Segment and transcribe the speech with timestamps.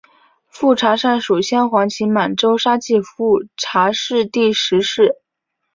[0.47, 5.17] 富察善属镶黄旗满洲沙济富察氏第十世。